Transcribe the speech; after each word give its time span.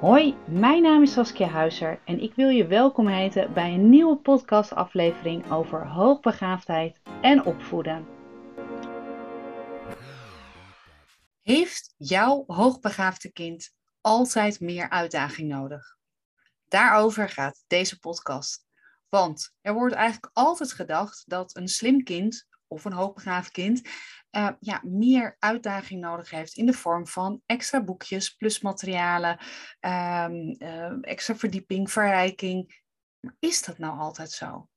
Hoi, 0.00 0.36
mijn 0.48 0.82
naam 0.82 1.02
is 1.02 1.12
Saskia 1.12 1.46
Huizer 1.46 2.00
en 2.04 2.20
ik 2.20 2.34
wil 2.34 2.48
je 2.48 2.66
welkom 2.66 3.08
heten 3.08 3.52
bij 3.52 3.74
een 3.74 3.90
nieuwe 3.90 4.16
podcastaflevering 4.16 5.50
over 5.50 5.86
hoogbegaafdheid 5.86 7.00
en 7.22 7.44
opvoeden. 7.44 8.06
Heeft 11.42 11.94
jouw 11.96 12.44
hoogbegaafde 12.46 13.32
kind 13.32 13.74
altijd 14.00 14.60
meer 14.60 14.90
uitdaging 14.90 15.48
nodig? 15.48 15.96
Daarover 16.68 17.28
gaat 17.28 17.64
deze 17.66 17.98
podcast. 17.98 18.64
Want 19.08 19.54
er 19.60 19.74
wordt 19.74 19.94
eigenlijk 19.94 20.30
altijd 20.32 20.72
gedacht 20.72 21.22
dat 21.26 21.56
een 21.56 21.68
slim 21.68 22.02
kind 22.02 22.46
of 22.68 22.84
een 22.84 22.92
hoogbegaafd 22.92 23.50
kind 23.50 23.88
uh, 24.36 24.48
ja, 24.60 24.80
meer 24.84 25.36
uitdaging 25.38 26.00
nodig 26.00 26.30
heeft 26.30 26.56
in 26.56 26.66
de 26.66 26.72
vorm 26.72 27.06
van 27.06 27.42
extra 27.46 27.82
boekjes, 27.82 28.34
plus 28.34 28.60
materialen, 28.60 29.38
um, 29.80 30.56
uh, 30.58 30.92
extra 31.00 31.36
verdieping, 31.36 31.90
verrijking. 31.90 32.82
Maar 33.20 33.36
is 33.38 33.62
dat 33.62 33.78
nou 33.78 33.98
altijd 33.98 34.30
zo? 34.30 34.68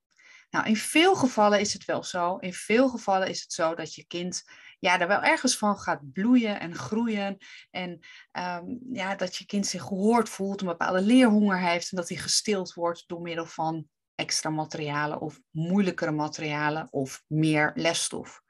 Nou, 0.49 0.67
in 0.67 0.77
veel 0.77 1.15
gevallen 1.15 1.59
is 1.59 1.73
het 1.73 1.85
wel 1.85 2.03
zo. 2.03 2.37
In 2.37 2.53
veel 2.53 2.89
gevallen 2.89 3.27
is 3.27 3.41
het 3.41 3.53
zo 3.53 3.75
dat 3.75 3.93
je 3.93 4.05
kind 4.05 4.43
ja, 4.79 4.99
er 4.99 5.07
wel 5.07 5.21
ergens 5.21 5.57
van 5.57 5.77
gaat 5.79 6.11
bloeien 6.11 6.59
en 6.59 6.75
groeien. 6.75 7.37
En 7.71 7.99
um, 8.31 8.79
ja, 8.91 9.15
dat 9.15 9.35
je 9.35 9.45
kind 9.45 9.65
zich 9.67 9.81
gehoord 9.81 10.29
voelt, 10.29 10.61
een 10.61 10.67
bepaalde 10.67 11.01
leerhonger 11.01 11.59
heeft 11.59 11.91
en 11.91 11.97
dat 11.97 12.09
hij 12.09 12.17
gestild 12.17 12.73
wordt 12.73 13.03
door 13.07 13.21
middel 13.21 13.45
van 13.45 13.87
extra 14.15 14.49
materialen 14.49 15.21
of 15.21 15.39
moeilijkere 15.51 16.11
materialen 16.11 16.87
of 16.91 17.23
meer 17.27 17.71
lesstof. 17.75 18.42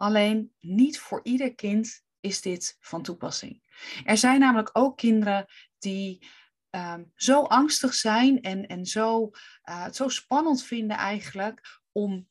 Alleen 0.00 0.52
niet 0.60 0.98
voor 0.98 1.20
ieder 1.22 1.54
kind 1.54 2.02
is 2.20 2.40
dit 2.40 2.76
van 2.80 3.02
toepassing. 3.02 3.62
Er 4.04 4.16
zijn 4.16 4.40
namelijk 4.40 4.70
ook 4.72 4.96
kinderen 4.96 5.46
die 5.78 6.26
um, 6.70 7.12
zo 7.14 7.42
angstig 7.42 7.94
zijn 7.94 8.40
en, 8.40 8.66
en 8.66 8.86
zo, 8.86 9.24
uh, 9.24 9.82
het 9.84 9.96
zo 9.96 10.08
spannend 10.08 10.62
vinden 10.62 10.96
eigenlijk 10.96 11.80
om 11.92 12.28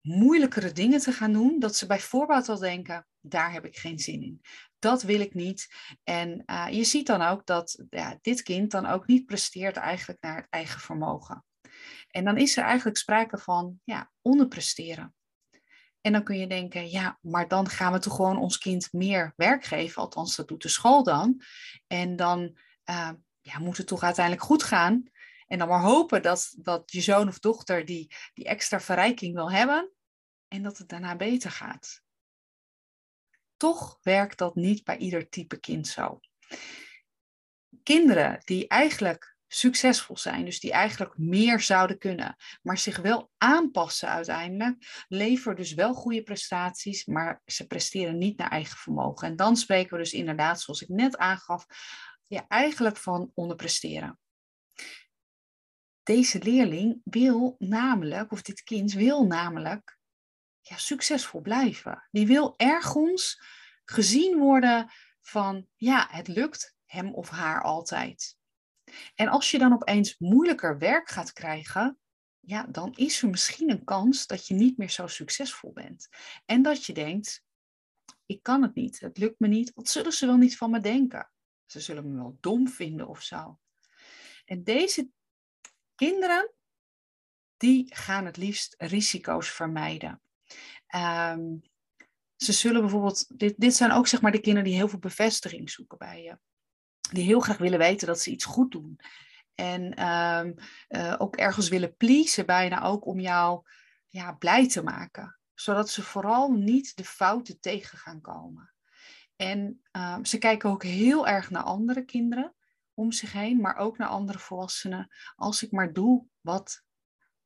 moeilijkere 0.00 0.72
dingen 0.72 1.00
te 1.00 1.12
gaan 1.12 1.32
doen, 1.32 1.58
dat 1.58 1.76
ze 1.76 1.86
bijvoorbeeld 1.86 2.48
al 2.48 2.58
denken, 2.58 3.06
daar 3.20 3.52
heb 3.52 3.64
ik 3.64 3.76
geen 3.76 3.98
zin 3.98 4.22
in. 4.22 4.40
Dat 4.78 5.02
wil 5.02 5.20
ik 5.20 5.34
niet. 5.34 5.68
En 6.04 6.42
uh, 6.46 6.66
je 6.70 6.84
ziet 6.84 7.06
dan 7.06 7.22
ook 7.22 7.46
dat 7.46 7.84
ja, 7.90 8.18
dit 8.20 8.42
kind 8.42 8.70
dan 8.70 8.86
ook 8.86 9.06
niet 9.06 9.26
presteert 9.26 9.76
eigenlijk 9.76 10.20
naar 10.22 10.36
het 10.36 10.46
eigen 10.50 10.80
vermogen. 10.80 11.44
En 12.08 12.24
dan 12.24 12.36
is 12.36 12.56
er 12.56 12.64
eigenlijk 12.64 12.96
sprake 12.96 13.38
van 13.38 13.80
ja, 13.84 14.10
onderpresteren. 14.22 15.12
En 16.00 16.12
dan 16.12 16.24
kun 16.24 16.38
je 16.38 16.46
denken, 16.46 16.90
ja, 16.90 17.18
maar 17.22 17.48
dan 17.48 17.68
gaan 17.68 17.92
we 17.92 17.98
toch 17.98 18.14
gewoon 18.14 18.38
ons 18.38 18.58
kind 18.58 18.92
meer 18.92 19.32
werk 19.36 19.64
geven, 19.64 20.02
althans 20.02 20.36
dat 20.36 20.48
doet 20.48 20.62
de 20.62 20.68
school 20.68 21.02
dan. 21.02 21.42
En 21.86 22.16
dan 22.16 22.58
uh, 22.90 23.10
ja, 23.40 23.58
moet 23.58 23.76
het 23.76 23.86
toch 23.86 24.02
uiteindelijk 24.02 24.44
goed 24.44 24.62
gaan. 24.62 25.10
En 25.46 25.58
dan 25.58 25.68
maar 25.68 25.80
hopen 25.80 26.22
dat, 26.22 26.54
dat 26.56 26.92
je 26.92 27.00
zoon 27.00 27.28
of 27.28 27.38
dochter 27.38 27.84
die, 27.84 28.14
die 28.34 28.44
extra 28.44 28.80
verrijking 28.80 29.34
wil 29.34 29.50
hebben 29.50 29.92
en 30.48 30.62
dat 30.62 30.78
het 30.78 30.88
daarna 30.88 31.16
beter 31.16 31.50
gaat. 31.50 32.02
Toch 33.56 33.98
werkt 34.02 34.38
dat 34.38 34.54
niet 34.54 34.84
bij 34.84 34.96
ieder 34.96 35.28
type 35.28 35.60
kind 35.60 35.86
zo. 35.86 36.20
Kinderen 37.82 38.40
die 38.44 38.68
eigenlijk 38.68 39.37
succesvol 39.48 40.16
zijn, 40.16 40.44
dus 40.44 40.60
die 40.60 40.72
eigenlijk 40.72 41.18
meer 41.18 41.60
zouden 41.60 41.98
kunnen, 41.98 42.36
maar 42.62 42.78
zich 42.78 42.96
wel 42.96 43.30
aanpassen 43.36 44.08
uiteindelijk, 44.08 45.04
leveren 45.08 45.56
dus 45.56 45.74
wel 45.74 45.94
goede 45.94 46.22
prestaties, 46.22 47.04
maar 47.04 47.42
ze 47.44 47.66
presteren 47.66 48.18
niet 48.18 48.38
naar 48.38 48.50
eigen 48.50 48.76
vermogen. 48.76 49.28
En 49.28 49.36
dan 49.36 49.56
spreken 49.56 49.96
we 49.96 50.02
dus 50.02 50.12
inderdaad, 50.12 50.60
zoals 50.60 50.82
ik 50.82 50.88
net 50.88 51.16
aangaf, 51.16 51.66
ja, 52.26 52.44
eigenlijk 52.48 52.96
van 52.96 53.30
onderpresteren. 53.34 54.18
Deze 56.02 56.42
leerling 56.42 57.00
wil 57.04 57.56
namelijk, 57.58 58.32
of 58.32 58.42
dit 58.42 58.62
kind 58.62 58.92
wil 58.92 59.26
namelijk, 59.26 59.98
ja, 60.60 60.76
succesvol 60.76 61.40
blijven. 61.40 62.08
Die 62.10 62.26
wil 62.26 62.54
ergens 62.56 63.42
gezien 63.84 64.38
worden 64.38 64.90
van, 65.20 65.66
ja, 65.76 66.08
het 66.10 66.28
lukt 66.28 66.76
hem 66.84 67.14
of 67.14 67.28
haar 67.28 67.62
altijd. 67.62 68.37
En 69.14 69.28
als 69.28 69.50
je 69.50 69.58
dan 69.58 69.72
opeens 69.72 70.18
moeilijker 70.18 70.78
werk 70.78 71.08
gaat 71.08 71.32
krijgen, 71.32 71.98
ja, 72.40 72.62
dan 72.62 72.92
is 72.96 73.22
er 73.22 73.28
misschien 73.28 73.70
een 73.70 73.84
kans 73.84 74.26
dat 74.26 74.46
je 74.46 74.54
niet 74.54 74.76
meer 74.76 74.90
zo 74.90 75.06
succesvol 75.06 75.72
bent. 75.72 76.08
En 76.44 76.62
dat 76.62 76.84
je 76.84 76.92
denkt, 76.92 77.42
ik 78.26 78.42
kan 78.42 78.62
het 78.62 78.74
niet, 78.74 79.00
het 79.00 79.18
lukt 79.18 79.38
me 79.38 79.48
niet, 79.48 79.72
wat 79.74 79.88
zullen 79.88 80.12
ze 80.12 80.26
wel 80.26 80.36
niet 80.36 80.56
van 80.56 80.70
me 80.70 80.80
denken? 80.80 81.30
Ze 81.66 81.80
zullen 81.80 82.10
me 82.10 82.16
wel 82.16 82.36
dom 82.40 82.68
vinden 82.68 83.08
of 83.08 83.22
zo. 83.22 83.58
En 84.44 84.64
deze 84.64 85.10
kinderen, 85.94 86.52
die 87.56 87.94
gaan 87.94 88.24
het 88.24 88.36
liefst 88.36 88.74
risico's 88.78 89.50
vermijden. 89.50 90.22
Um, 90.94 91.62
ze 92.36 92.52
zullen 92.52 92.80
bijvoorbeeld, 92.80 93.38
dit, 93.38 93.54
dit 93.56 93.74
zijn 93.74 93.92
ook 93.92 94.06
zeg 94.06 94.20
maar 94.20 94.32
de 94.32 94.40
kinderen 94.40 94.68
die 94.68 94.78
heel 94.78 94.88
veel 94.88 94.98
bevestiging 94.98 95.70
zoeken 95.70 95.98
bij 95.98 96.22
je 96.22 96.38
die 97.10 97.24
heel 97.24 97.40
graag 97.40 97.58
willen 97.58 97.78
weten 97.78 98.06
dat 98.06 98.20
ze 98.20 98.30
iets 98.30 98.44
goed 98.44 98.70
doen. 98.70 99.00
En 99.54 100.08
um, 100.08 100.54
uh, 100.88 101.14
ook 101.18 101.36
ergens 101.36 101.68
willen 101.68 101.96
pleasen, 101.96 102.46
bijna 102.46 102.82
ook 102.82 103.06
om 103.06 103.20
jou 103.20 103.62
ja, 104.08 104.32
blij 104.32 104.68
te 104.68 104.82
maken. 104.82 105.38
Zodat 105.54 105.90
ze 105.90 106.02
vooral 106.02 106.52
niet 106.52 106.96
de 106.96 107.04
fouten 107.04 107.60
tegen 107.60 107.98
gaan 107.98 108.20
komen. 108.20 108.72
En 109.36 109.82
um, 109.92 110.24
ze 110.24 110.38
kijken 110.38 110.70
ook 110.70 110.82
heel 110.82 111.26
erg 111.26 111.50
naar 111.50 111.62
andere 111.62 112.04
kinderen 112.04 112.54
om 112.94 113.12
zich 113.12 113.32
heen, 113.32 113.60
maar 113.60 113.76
ook 113.76 113.98
naar 113.98 114.08
andere 114.08 114.38
volwassenen. 114.38 115.08
Als 115.36 115.62
ik 115.62 115.70
maar 115.72 115.92
doe 115.92 116.26
wat, 116.40 116.82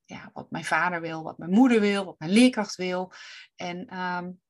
ja, 0.05 0.31
wat 0.33 0.51
mijn 0.51 0.65
vader 0.65 1.01
wil, 1.01 1.23
wat 1.23 1.39
mijn 1.39 1.51
moeder 1.51 1.81
wil, 1.81 2.05
wat 2.05 2.19
mijn 2.19 2.31
leerkracht 2.31 2.77
wil. 2.77 3.13
En 3.55 3.99
um, 3.99 4.41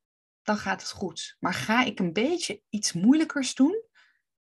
dan 0.43 0.57
gaat 0.57 0.81
het 0.81 0.91
goed. 0.91 1.37
Maar 1.39 1.55
ga 1.55 1.85
ik 1.85 1.99
een 1.99 2.13
beetje 2.13 2.63
iets 2.69 2.93
moeilijkers 2.93 3.55
doen, 3.55 3.83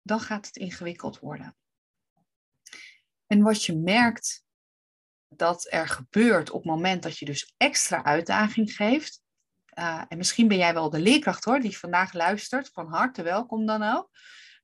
dan 0.05 0.19
gaat 0.19 0.45
het 0.45 0.55
ingewikkeld 0.55 1.19
worden. 1.19 1.55
En 3.27 3.41
wat 3.41 3.65
je 3.65 3.75
merkt 3.75 4.43
dat 5.27 5.67
er 5.69 5.87
gebeurt 5.87 6.49
op 6.49 6.61
het 6.61 6.71
moment 6.71 7.03
dat 7.03 7.17
je 7.17 7.25
dus 7.25 7.53
extra 7.57 8.03
uitdaging 8.03 8.75
geeft, 8.75 9.21
uh, 9.79 10.01
en 10.07 10.17
misschien 10.17 10.47
ben 10.47 10.57
jij 10.57 10.73
wel 10.73 10.89
de 10.89 10.99
leerkracht 10.99 11.43
hoor, 11.43 11.59
die 11.59 11.77
vandaag 11.77 12.13
luistert, 12.13 12.69
van 12.69 12.87
harte 12.87 13.23
welkom 13.23 13.65
dan 13.65 13.83
ook. 13.83 14.09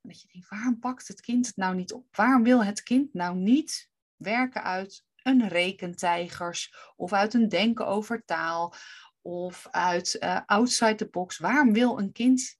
Dat 0.01 0.21
je 0.21 0.27
denkt, 0.31 0.49
waarom 0.49 0.79
pakt 0.79 1.07
het 1.07 1.21
kind 1.21 1.47
het 1.47 1.55
nou 1.55 1.75
niet 1.75 1.93
op? 1.93 2.15
Waarom 2.15 2.43
wil 2.43 2.63
het 2.63 2.83
kind 2.83 3.13
nou 3.13 3.35
niet 3.35 3.89
werken 4.15 4.63
uit 4.63 5.03
een 5.15 5.47
rekentijgers 5.47 6.75
of 6.95 7.13
uit 7.13 7.33
een 7.33 7.49
denken 7.49 7.87
over 7.87 8.25
taal 8.25 8.73
of 9.21 9.67
uit 9.71 10.17
uh, 10.19 10.39
outside 10.45 10.95
the 10.95 11.09
box? 11.09 11.37
Waarom 11.37 11.73
wil 11.73 11.99
een 11.99 12.11
kind 12.11 12.59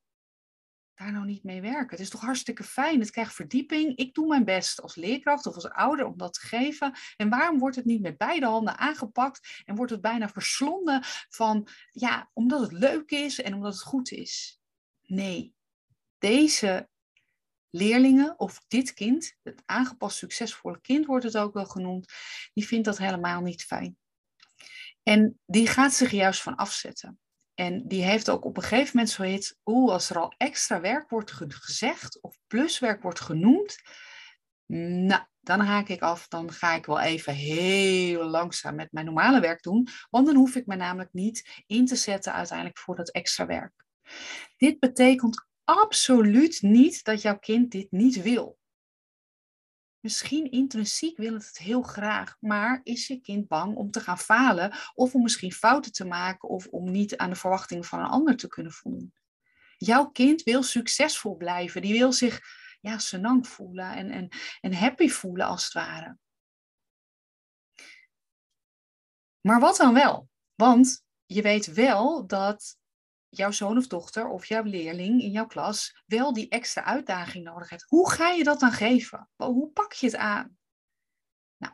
daar 1.02 1.12
nou 1.12 1.26
niet 1.26 1.44
mee 1.44 1.62
werken? 1.62 1.90
Het 1.90 2.00
is 2.00 2.10
toch 2.10 2.22
hartstikke 2.22 2.64
fijn, 2.64 3.00
het 3.00 3.12
krijgt 3.12 3.34
verdieping. 3.34 3.98
Ik 3.98 4.14
doe 4.14 4.28
mijn 4.28 4.46
best 4.46 4.82
als 4.82 4.96
leerkracht 4.96 5.46
of 5.46 5.56
als 5.56 5.70
ouder 5.70 6.06
om 6.06 6.18
dat 6.18 6.34
te 6.34 6.40
geven. 6.40 6.94
En 7.18 7.30
waarom 7.30 7.60
wordt 7.60 7.76
het 7.76 7.86
niet 7.86 8.02
met 8.02 8.18
beide 8.18 8.46
handen 8.46 8.78
aangepakt 8.78 9.62
en 9.66 9.76
wordt 9.76 9.92
het 9.92 10.02
bijna 10.02 10.30
verslonden 10.30 11.00
van, 11.30 11.68
ja, 11.92 12.30
omdat 12.34 12.62
het 12.62 12.72
leuk 12.72 13.12
is 13.12 13.42
en 13.42 13.54
omdat 13.54 13.74
het 13.74 13.84
goed 13.84 14.12
is? 14.12 14.60
Nee, 15.02 15.54
deze 16.18 16.90
leerlingen 17.70 18.40
of 18.40 18.64
dit 18.68 18.94
kind, 18.94 19.36
het 19.44 19.62
aangepast 19.66 20.18
succesvolle 20.18 20.82
kind 20.82 21.06
wordt 21.06 21.26
het 21.26 21.38
ook 21.38 21.54
wel 21.54 21.66
genoemd, 21.66 22.14
die 22.54 22.68
vindt 22.68 22.86
dat 22.86 22.98
helemaal 22.98 23.42
niet 23.42 23.64
fijn. 23.64 23.98
En 25.04 25.40
die 25.46 25.68
gaat 25.68 25.94
zich 25.94 26.12
juist 26.12 26.42
van 26.42 26.56
afzetten. 26.56 27.20
En 27.62 27.88
die 27.88 28.04
heeft 28.04 28.30
ook 28.30 28.46
op 28.46 28.58
een 28.58 28.64
gegeven 28.64 28.92
moment 28.94 29.10
zoiets, 29.14 29.56
oeh, 29.66 29.92
als 29.92 30.10
er 30.10 30.20
al 30.20 30.34
extra 30.38 30.82
werk 30.82 31.10
wordt 31.10 31.32
gezegd 31.32 32.22
of 32.22 32.38
pluswerk 32.48 33.02
wordt 33.02 33.20
genoemd, 33.20 33.78
nou, 34.66 35.22
dan 35.40 35.60
haak 35.60 35.88
ik 35.88 36.02
af, 36.02 36.28
dan 36.28 36.52
ga 36.52 36.76
ik 36.76 36.86
wel 36.86 37.00
even 37.00 37.34
heel 37.34 38.24
langzaam 38.24 38.76
met 38.76 38.92
mijn 38.92 39.06
normale 39.06 39.40
werk 39.40 39.64
doen, 39.64 39.88
want 40.10 40.26
dan 40.26 40.36
hoef 40.36 40.56
ik 40.56 40.66
me 40.66 40.76
namelijk 40.76 41.14
niet 41.14 41.64
in 41.66 41.86
te 41.86 41.96
zetten 41.96 42.34
uiteindelijk 42.34 42.78
voor 42.78 42.96
dat 42.96 43.12
extra 43.12 43.46
werk. 43.46 43.74
Dit 44.58 44.80
betekent 44.80 45.46
absoluut 45.64 46.62
niet 46.62 47.04
dat 47.04 47.22
jouw 47.22 47.40
kind 47.40 47.72
dit 47.72 47.92
niet 47.92 48.22
wil. 48.22 48.58
Misschien 50.02 50.52
intrinsiek 50.52 51.18
wil 51.18 51.34
het 51.34 51.58
heel 51.58 51.82
graag, 51.82 52.38
maar 52.40 52.80
is 52.84 53.08
je 53.08 53.22
kind 53.22 53.48
bang 53.48 53.76
om 53.76 53.92
te 53.92 54.00
gaan 54.00 54.20
falen 54.20 54.74
of 54.94 55.14
om 55.14 55.22
misschien 55.22 55.52
fouten 55.52 55.92
te 55.92 56.06
maken 56.06 56.50
of 56.50 56.68
om 56.68 56.92
niet 56.92 57.18
aan 57.18 57.30
de 57.30 57.36
verwachtingen 57.36 57.84
van 57.84 58.00
een 58.00 58.06
ander 58.06 58.38
te 58.38 58.48
kunnen 58.48 58.72
voldoen? 58.72 59.14
Jouw 59.78 60.06
kind 60.06 60.44
wil 60.44 60.64
succesvol 60.64 61.36
blijven, 61.36 61.82
die 61.82 61.94
wil 61.94 62.14
zich 62.14 62.42
ja, 62.80 62.98
senang 62.98 63.48
voelen 63.48 63.96
en, 63.96 64.12
en, 64.12 64.30
en 64.62 64.74
happy 64.74 65.10
voelen 65.10 65.48
als 65.48 65.64
het 65.64 65.74
ware. 65.74 66.18
Maar 69.42 69.60
wat 69.60 69.78
dan 69.78 69.94
wel? 69.94 70.30
Want 70.56 71.04
je 71.26 71.42
weet 71.42 71.74
wel 71.74 72.28
dat 72.28 72.78
jouw 73.34 73.52
zoon 73.52 73.78
of 73.78 73.88
dochter 73.88 74.28
of 74.28 74.46
jouw 74.46 74.64
leerling 74.64 75.22
in 75.22 75.32
jouw 75.32 75.46
klas 75.46 76.02
wel 76.06 76.34
die 76.34 76.50
extra 76.50 76.84
uitdaging 76.84 77.44
nodig 77.44 77.70
heeft. 77.70 77.86
Hoe 77.88 78.12
ga 78.12 78.30
je 78.30 78.44
dat 78.44 78.60
dan 78.60 78.72
geven? 78.72 79.30
Hoe 79.36 79.72
pak 79.72 79.94
je 79.94 80.06
het 80.06 80.16
aan? 80.16 80.58
Nou, 81.58 81.74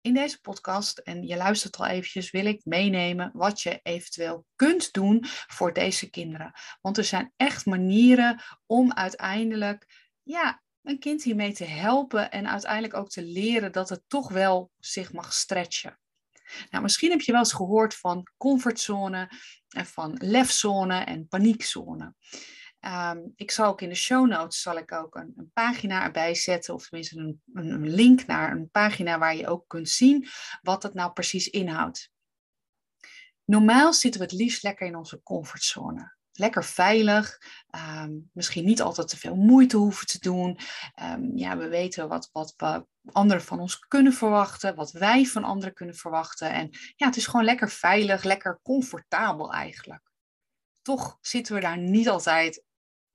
in 0.00 0.14
deze 0.14 0.40
podcast, 0.40 0.98
en 0.98 1.26
je 1.26 1.36
luistert 1.36 1.76
al 1.76 1.86
eventjes, 1.86 2.30
wil 2.30 2.46
ik 2.46 2.64
meenemen 2.64 3.30
wat 3.34 3.60
je 3.60 3.80
eventueel 3.82 4.46
kunt 4.54 4.92
doen 4.92 5.24
voor 5.26 5.72
deze 5.72 6.10
kinderen. 6.10 6.52
Want 6.80 6.98
er 6.98 7.04
zijn 7.04 7.32
echt 7.36 7.66
manieren 7.66 8.42
om 8.66 8.92
uiteindelijk 8.92 10.10
ja, 10.22 10.62
een 10.82 10.98
kind 10.98 11.22
hiermee 11.22 11.52
te 11.52 11.64
helpen 11.64 12.30
en 12.30 12.48
uiteindelijk 12.48 12.94
ook 12.94 13.10
te 13.10 13.22
leren 13.22 13.72
dat 13.72 13.88
het 13.88 14.02
toch 14.06 14.28
wel 14.28 14.70
zich 14.78 15.12
mag 15.12 15.32
stretchen. 15.32 15.98
Nou, 16.70 16.82
misschien 16.82 17.10
heb 17.10 17.20
je 17.20 17.32
wel 17.32 17.40
eens 17.40 17.52
gehoord 17.52 17.94
van 17.94 18.28
comfortzone 18.36 19.30
van 19.86 20.16
lefzone 20.18 20.98
en 20.98 21.28
paniekzone. 21.28 22.14
Ehm, 22.80 23.18
ik 23.36 23.50
zal 23.50 23.66
ook 23.66 23.80
in 23.80 23.88
de 23.88 23.94
show 23.94 24.28
notes 24.28 24.60
zal 24.62 24.76
ik 24.76 24.92
ook 24.92 25.14
een, 25.14 25.32
een 25.36 25.50
pagina 25.52 26.04
erbij 26.04 26.34
zetten, 26.34 26.74
of 26.74 26.88
tenminste 26.88 27.18
een, 27.18 27.42
een, 27.52 27.88
link 27.88 28.26
naar 28.26 28.52
een 28.52 28.70
pagina 28.70 29.18
waar 29.18 29.36
je 29.36 29.48
ook 29.48 29.68
kunt 29.68 29.88
zien 29.88 30.28
wat 30.62 30.82
het 30.82 30.94
nou 30.94 31.12
precies 31.12 31.48
inhoudt. 31.48 32.10
Normaal 33.44 33.92
zitten 33.92 34.20
we 34.20 34.26
het 34.26 34.36
liefst 34.36 34.62
lekker 34.62 34.86
in 34.86 34.96
onze 34.96 35.22
comfortzone 35.22 36.17
lekker 36.38 36.64
veilig. 36.64 37.38
Ehm, 37.70 38.12
misschien 38.32 38.64
niet 38.64 38.82
altijd 38.82 39.08
te 39.08 39.18
veel 39.18 39.34
moeite 39.34 39.76
hoeven 39.76 40.06
te 40.06 40.18
doen. 40.18 40.58
Um, 41.02 41.36
ja, 41.36 41.56
we 41.56 41.68
weten 41.68 42.08
wat, 42.08 42.28
wat, 42.32 42.54
wat 42.56 42.86
anderen 43.12 43.42
van 43.42 43.60
ons 43.60 43.78
kunnen 43.78 44.12
verwachten, 44.12 44.74
wat 44.74 44.92
wij 44.92 45.24
van 45.24 45.44
anderen 45.44 45.74
kunnen 45.74 45.94
verwachten. 45.94 46.50
En 46.50 46.68
ja, 46.96 47.06
het 47.06 47.16
is 47.16 47.26
gewoon 47.26 47.44
lekker 47.44 47.70
veilig, 47.70 48.22
lekker 48.22 48.60
comfortabel 48.62 49.52
eigenlijk. 49.52 50.10
Toch 50.82 51.18
zitten 51.20 51.54
we 51.54 51.60
daar 51.60 51.78
niet 51.78 52.08
altijd 52.08 52.62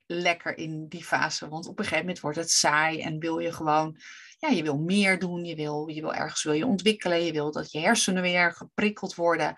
lekker 0.06 0.58
in 0.58 0.88
die 0.88 1.04
fase, 1.04 1.50
want 1.50 1.68
op 1.68 1.78
een 1.78 1.84
gegeven 1.84 2.06
moment 2.06 2.20
wordt 2.20 2.38
het 2.38 2.52
saai 2.52 3.02
en 3.02 3.20
wil 3.20 3.40
je 3.40 3.52
gewoon, 3.52 4.00
ja, 4.38 4.50
je 4.50 4.64
wil 4.64 4.78
meer 4.78 5.20
doen, 5.20 5.46
je 5.46 5.56
wil, 5.56 5.88
je 5.88 6.02
wil 6.02 6.14
ergens 6.14 6.44
wil 6.44 6.54
je 6.54 6.66
ontwikkelen, 6.66 7.24
je 7.24 7.32
wil 7.32 7.52
dat 7.52 7.72
je 7.72 7.80
hersenen 7.80 8.22
weer 8.22 8.54
geprikkeld 8.54 9.16
worden. 9.16 9.56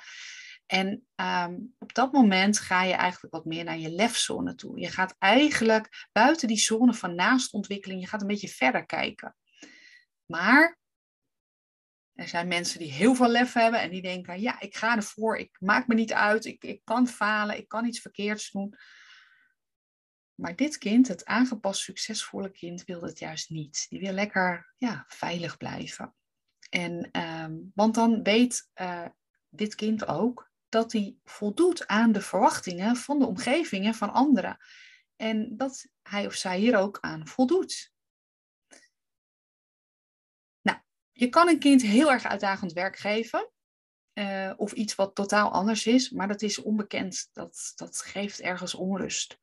En 0.65 1.07
ehm, 1.15 1.59
op 1.79 1.93
dat 1.93 2.11
moment 2.11 2.59
ga 2.59 2.83
je 2.83 2.93
eigenlijk 2.93 3.33
wat 3.33 3.45
meer 3.45 3.63
naar 3.63 3.77
je 3.77 3.91
lefzone 3.91 4.55
toe. 4.55 4.79
Je 4.79 4.89
gaat 4.89 5.15
eigenlijk 5.19 6.07
buiten 6.11 6.47
die 6.47 6.57
zone 6.57 6.93
van 6.93 7.15
naastontwikkeling, 7.15 8.01
je 8.01 8.07
gaat 8.07 8.21
een 8.21 8.27
beetje 8.27 8.47
verder 8.47 8.85
kijken. 8.85 9.35
Maar 10.25 10.79
er 12.13 12.27
zijn 12.27 12.47
mensen 12.47 12.79
die 12.79 12.91
heel 12.91 13.15
veel 13.15 13.29
lef 13.29 13.53
hebben 13.53 13.81
en 13.81 13.89
die 13.89 14.01
denken, 14.01 14.41
ja, 14.41 14.59
ik 14.59 14.75
ga 14.75 14.95
ervoor, 14.95 15.37
ik 15.37 15.57
maak 15.59 15.87
me 15.87 15.93
niet 15.93 16.13
uit, 16.13 16.45
ik, 16.45 16.63
ik 16.63 16.81
kan 16.83 17.07
falen, 17.07 17.57
ik 17.57 17.67
kan 17.67 17.85
iets 17.85 17.99
verkeerds 17.99 18.51
doen. 18.51 18.75
Maar 20.35 20.55
dit 20.55 20.77
kind, 20.77 21.07
het 21.07 21.25
aangepast 21.25 21.81
succesvolle 21.81 22.51
kind, 22.51 22.83
wil 22.83 22.99
dat 22.99 23.19
juist 23.19 23.49
niet. 23.49 23.85
Die 23.89 23.99
wil 23.99 24.13
lekker 24.13 24.73
ja, 24.77 25.05
veilig 25.07 25.57
blijven. 25.57 26.15
En, 26.69 27.09
ehm, 27.11 27.55
want 27.73 27.95
dan 27.95 28.23
weet 28.23 28.69
uh, 28.81 29.07
dit 29.49 29.75
kind 29.75 30.07
ook 30.07 30.51
dat 30.69 30.91
hij 30.91 31.15
voldoet 31.23 31.87
aan 31.87 32.11
de 32.11 32.21
verwachtingen 32.21 32.95
van 32.95 33.19
de 33.19 33.25
omgeving 33.25 33.85
en 33.85 33.95
van 33.95 34.13
anderen. 34.13 34.57
En 35.15 35.57
dat 35.57 35.85
hij 36.01 36.25
of 36.25 36.33
zij 36.33 36.59
hier 36.59 36.77
ook 36.77 36.97
aan 37.01 37.27
voldoet. 37.27 37.93
Nou, 40.61 40.77
je 41.11 41.29
kan 41.29 41.47
een 41.47 41.59
kind 41.59 41.81
heel 41.81 42.11
erg 42.11 42.25
uitdagend 42.25 42.73
werk 42.73 42.97
geven. 42.97 43.49
Uh, 44.13 44.53
of 44.57 44.71
iets 44.71 44.95
wat 44.95 45.15
totaal 45.15 45.51
anders 45.51 45.85
is, 45.85 46.09
maar 46.09 46.27
dat 46.27 46.41
is 46.41 46.61
onbekend. 46.61 47.29
Dat, 47.33 47.71
dat 47.75 48.01
geeft 48.01 48.41
ergens 48.41 48.73
onrust. 48.73 49.39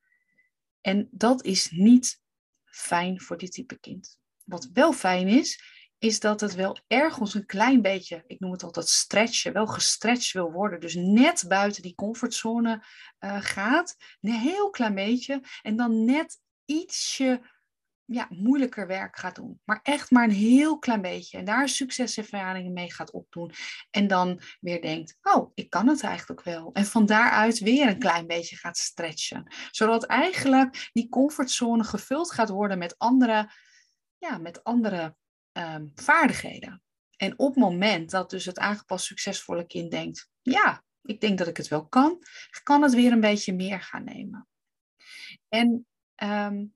En 0.80 1.08
dat 1.10 1.44
is 1.44 1.70
niet 1.70 2.20
fijn 2.64 3.20
voor 3.20 3.38
dit 3.38 3.52
type 3.52 3.78
kind. 3.78 4.18
Wat 4.44 4.68
wel 4.72 4.92
fijn 4.92 5.28
is, 5.28 5.62
is 6.02 6.20
dat 6.20 6.40
het 6.40 6.54
wel 6.54 6.78
ergens 6.86 7.34
een 7.34 7.46
klein 7.46 7.82
beetje, 7.82 8.24
ik 8.26 8.40
noem 8.40 8.52
het 8.52 8.62
altijd 8.62 8.88
stretchen, 8.88 9.52
wel 9.52 9.66
gestretched 9.66 10.32
wil 10.32 10.52
worden. 10.52 10.80
Dus 10.80 10.94
net 10.94 11.44
buiten 11.48 11.82
die 11.82 11.94
comfortzone 11.94 12.84
uh, 13.20 13.36
gaat, 13.40 13.96
een 14.20 14.32
heel 14.32 14.70
klein 14.70 14.94
beetje. 14.94 15.42
En 15.62 15.76
dan 15.76 16.04
net 16.04 16.40
ietsje 16.64 17.40
ja, 18.04 18.26
moeilijker 18.30 18.86
werk 18.86 19.16
gaat 19.16 19.34
doen. 19.34 19.60
Maar 19.64 19.80
echt 19.82 20.10
maar 20.10 20.24
een 20.24 20.30
heel 20.30 20.78
klein 20.78 21.02
beetje. 21.02 21.38
En 21.38 21.44
daar 21.44 21.68
succeservaringen 21.68 22.72
mee 22.72 22.92
gaat 22.92 23.10
opdoen. 23.10 23.52
En 23.90 24.06
dan 24.06 24.40
weer 24.60 24.82
denkt, 24.82 25.18
oh, 25.22 25.50
ik 25.54 25.70
kan 25.70 25.88
het 25.88 26.02
eigenlijk 26.02 26.42
wel. 26.42 26.70
En 26.72 26.84
van 26.84 27.06
daaruit 27.06 27.58
weer 27.58 27.88
een 27.88 27.98
klein 27.98 28.26
beetje 28.26 28.56
gaat 28.56 28.76
stretchen. 28.76 29.54
Zodat 29.70 30.04
eigenlijk 30.04 30.90
die 30.92 31.08
comfortzone 31.08 31.84
gevuld 31.84 32.32
gaat 32.32 32.48
worden 32.48 32.78
met 32.78 32.98
andere, 32.98 33.50
ja, 34.18 34.38
met 34.38 34.64
andere 34.64 35.16
Ehm, 35.52 35.86
vaardigheden. 35.94 36.82
En 37.16 37.38
op 37.38 37.54
het 37.54 37.64
moment 37.64 38.10
dat 38.10 38.30
dus 38.30 38.44
het 38.44 38.58
aangepast 38.58 39.04
succesvolle 39.04 39.66
kind 39.66 39.90
denkt, 39.90 40.30
ja, 40.42 40.84
ik 41.02 41.20
denk 41.20 41.38
dat 41.38 41.46
ik 41.46 41.56
het 41.56 41.68
wel 41.68 41.86
kan, 41.86 42.22
kan 42.62 42.82
het 42.82 42.94
weer 42.94 43.12
een 43.12 43.20
beetje 43.20 43.54
meer 43.54 43.80
gaan 43.80 44.04
nemen. 44.04 44.48
En 45.48 45.86
ehm, 46.14 46.66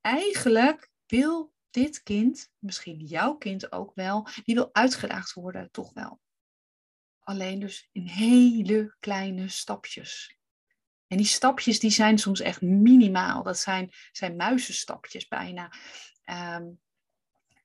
eigenlijk 0.00 0.90
wil 1.06 1.52
dit 1.70 2.02
kind, 2.02 2.50
misschien 2.58 2.98
jouw 2.98 3.34
kind 3.34 3.72
ook 3.72 3.94
wel, 3.94 4.28
die 4.44 4.54
wil 4.54 4.68
uitgedaagd 4.72 5.32
worden, 5.32 5.70
toch 5.70 5.92
wel. 5.92 6.20
Alleen 7.20 7.60
dus 7.60 7.88
in 7.92 8.06
hele 8.06 8.96
kleine 8.98 9.48
stapjes. 9.48 10.38
En 11.06 11.16
die 11.16 11.26
stapjes 11.26 11.80
die 11.80 11.90
zijn 11.90 12.18
soms 12.18 12.40
echt 12.40 12.60
minimaal. 12.60 13.42
Dat 13.42 13.58
zijn, 13.58 13.90
zijn 14.12 14.36
muizenstapjes 14.36 15.28
bijna. 15.28 15.72
Um, 16.24 16.80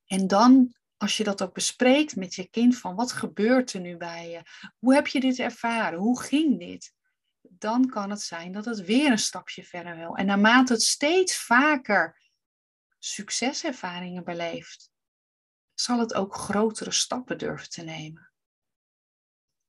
en 0.08 0.28
dan, 0.28 0.76
als 0.98 1.18
je 1.18 1.24
dat 1.24 1.42
ook 1.42 1.54
bespreekt 1.54 2.16
met 2.16 2.36
je 2.36 2.50
kind, 2.50 2.78
van 2.78 2.96
wat 2.96 3.12
gebeurt 3.12 3.74
er 3.74 3.80
nu 3.80 3.98
bij 3.98 4.30
je? 4.30 4.42
Hoe 4.80 4.94
heb 4.94 5.08
je 5.08 5.20
dit 5.20 5.40
ervaren? 5.40 6.00
Hoe 6.00 6.22
ging 6.22 6.60
dit? 6.60 6.94
Dan 7.42 7.90
kan 7.90 8.10
het 8.10 8.22
zijn 8.22 8.52
dat 8.52 8.66
het 8.66 8.82
weer 8.82 9.12
een 9.12 9.20
stapje 9.20 9.64
verder 9.64 9.96
wil. 9.96 10.16
En 10.16 10.26
naarmate 10.26 10.74
het 10.74 10.82
steeds 10.82 11.38
vaker 11.38 12.22
succeservaringen 13.00 14.24
beleeft, 14.24 14.92
zal 15.74 16.00
het 16.00 16.14
ook 16.14 16.36
grotere 16.36 16.92
stappen 16.92 17.38
durven 17.38 17.70
te 17.70 17.84
nemen. 17.84 18.30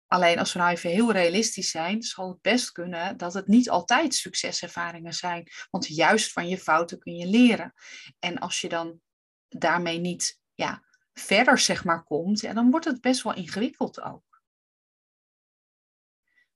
Alleen 0.07 0.39
als 0.39 0.53
we 0.53 0.59
nou 0.59 0.71
even 0.71 0.91
heel 0.91 1.13
realistisch 1.13 1.71
zijn, 1.71 2.03
zal 2.03 2.29
het 2.29 2.41
best 2.41 2.73
kunnen 2.73 3.17
dat 3.17 3.35
het 3.35 3.47
niet 3.47 3.71
altijd 3.71 4.15
succeservaringen 4.15 5.15
zijn. 5.15 5.49
Want 5.71 5.87
juist 5.87 6.33
van 6.33 6.49
je 6.49 6.59
fouten 6.59 6.99
kun 6.99 7.17
je 7.17 7.27
leren. 7.27 7.75
En 8.19 8.39
als 8.39 8.61
je 8.61 8.69
dan 8.69 9.01
daarmee 9.49 9.99
niet 9.99 10.41
ja, 10.55 10.85
verder 11.13 11.59
zeg 11.59 11.85
maar, 11.85 12.05
komt, 12.05 12.41
ja, 12.41 12.53
dan 12.53 12.71
wordt 12.71 12.87
het 12.87 13.01
best 13.01 13.23
wel 13.23 13.35
ingewikkeld 13.35 14.01
ook. 14.01 14.43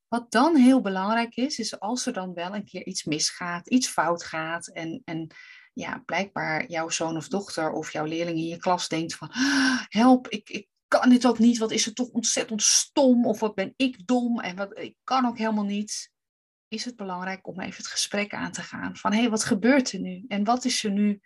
Wat 0.09 0.31
dan 0.31 0.57
heel 0.57 0.81
belangrijk 0.81 1.37
is, 1.37 1.59
is 1.59 1.81
als 1.81 2.07
er 2.07 2.13
dan 2.13 2.35
wel 2.35 2.55
een 2.55 2.65
keer 2.65 2.87
iets 2.87 3.05
misgaat, 3.05 3.69
iets 3.69 3.89
fout 3.89 4.25
gaat 4.25 4.69
en, 4.69 5.03
en 5.05 5.35
ja, 5.73 6.03
blijkbaar 6.07 6.71
jouw 6.71 6.89
zoon 6.89 7.17
of 7.17 7.29
dochter 7.29 7.71
of 7.71 7.93
jouw 7.93 8.05
leerling 8.05 8.39
in 8.39 8.47
je 8.47 8.57
klas 8.57 8.89
denkt 8.89 9.15
van 9.15 9.29
ah, 9.29 9.85
help, 9.89 10.29
ik, 10.29 10.51
ik 10.51 10.69
kan 10.89 11.09
dit 11.09 11.27
ook 11.27 11.39
niet, 11.39 11.59
wat 11.59 11.71
is 11.71 11.85
het 11.85 11.95
toch 11.95 12.09
ontzettend 12.09 12.63
stom 12.63 13.27
of 13.27 13.41
wat 13.41 13.55
ben 13.55 13.73
ik 13.77 14.07
dom 14.07 14.41
en 14.41 14.57
wat, 14.57 14.79
ik 14.79 14.97
kan 15.05 15.27
ook 15.27 15.39
helemaal 15.39 15.65
niet. 15.65 16.11
Is 16.69 16.85
het 16.85 16.97
belangrijk 16.97 17.47
om 17.47 17.61
even 17.61 17.77
het 17.77 17.87
gesprek 17.87 18.35
aan 18.35 18.53
te 18.53 18.63
gaan 18.63 18.97
van 18.97 19.13
hé, 19.13 19.21
hey, 19.21 19.31
wat 19.31 19.45
gebeurt 19.45 19.93
er 19.93 20.01
nu 20.01 20.25
en 20.29 20.45
wat 20.45 20.65
is 20.65 20.85
er 20.85 20.91
nu 20.91 21.21